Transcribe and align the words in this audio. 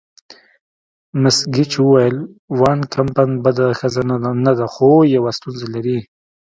مس 1.21 1.37
ګیج 1.53 1.71
وویل: 1.81 2.15
وان 2.59 2.79
کمپن 2.93 3.29
بده 3.43 3.67
ښځه 3.79 4.01
نه 4.45 4.53
ده، 4.57 4.65
خو 4.73 4.89
یوه 5.15 5.31
ستونزه 5.37 5.65
لري. 5.75 5.99